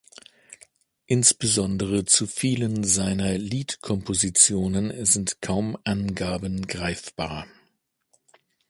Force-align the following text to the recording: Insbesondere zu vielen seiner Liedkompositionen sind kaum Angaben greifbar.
Insbesondere 1.05 2.05
zu 2.05 2.25
vielen 2.25 2.83
seiner 2.83 3.37
Liedkompositionen 3.37 5.05
sind 5.05 5.41
kaum 5.41 5.77
Angaben 5.83 6.65
greifbar. 6.65 7.45